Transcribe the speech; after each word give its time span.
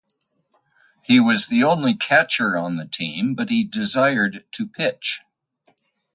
He 1.03 1.19
was 1.19 1.45
the 1.45 1.63
only 1.63 1.93
catcher 1.93 2.57
on 2.57 2.77
the 2.77 2.87
team 2.87 3.35
but 3.35 3.51
he 3.51 3.63
desired 3.63 4.43
to 4.53 4.65
pitch. 4.67 5.21